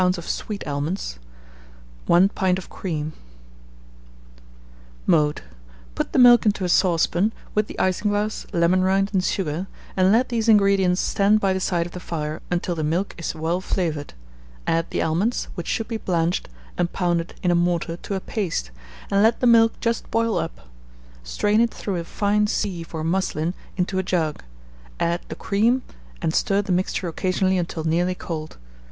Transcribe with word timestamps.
of 0.01 0.27
sweet 0.27 0.65
almonds, 0.67 1.19
1 2.07 2.29
pint 2.29 2.57
of 2.57 2.71
cream. 2.71 3.13
[Illustration: 5.05 5.05
BLANC 5.05 5.07
MANGE 5.07 5.11
MOULD.] 5.11 5.25
Mode. 5.37 5.41
Put 5.93 6.11
the 6.11 6.17
milk 6.17 6.43
into 6.43 6.65
a 6.65 6.69
saucepan, 6.69 7.31
with 7.53 7.67
the 7.67 7.75
isinglass, 7.79 8.47
lemon 8.51 8.81
rind, 8.81 9.11
and 9.13 9.23
sugar, 9.23 9.67
and 9.95 10.11
let 10.11 10.29
these 10.29 10.49
ingredients 10.49 10.99
stand 11.01 11.39
by 11.39 11.53
the 11.53 11.59
side 11.59 11.85
of 11.85 11.91
the 11.91 11.99
fire 11.99 12.41
until 12.49 12.73
the 12.73 12.83
milk 12.83 13.13
is 13.19 13.35
well 13.35 13.61
flavoured; 13.61 14.15
add 14.65 14.89
the 14.89 15.03
almonds, 15.03 15.49
which 15.53 15.67
should 15.67 15.87
be 15.87 15.97
blanched 15.97 16.49
and 16.79 16.91
pounded 16.91 17.35
in 17.43 17.51
a 17.51 17.55
mortar 17.55 17.95
to 17.97 18.15
a 18.15 18.19
paste, 18.19 18.71
and 19.11 19.21
let 19.21 19.39
the 19.39 19.45
milk 19.45 19.79
just 19.81 20.09
boil 20.09 20.35
up; 20.35 20.61
strain 21.23 21.61
it 21.61 21.69
through 21.71 21.97
a 21.97 22.03
fine 22.03 22.47
sieve 22.47 22.95
or 22.95 23.03
muslin 23.03 23.53
into 23.77 23.99
a 23.99 24.01
jug, 24.01 24.41
add 24.99 25.21
the 25.27 25.35
cream, 25.35 25.83
and 26.23 26.33
stir 26.33 26.63
the 26.63 26.71
mixture 26.71 27.07
occasionally 27.07 27.59
until 27.59 27.83
nearly 27.83 28.15
cold. 28.15 28.57